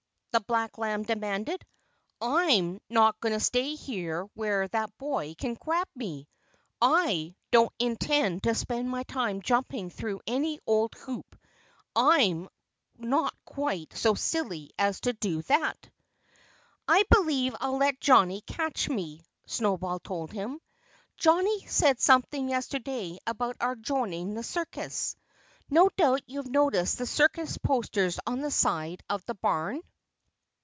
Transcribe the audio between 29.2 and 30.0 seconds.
the barn?"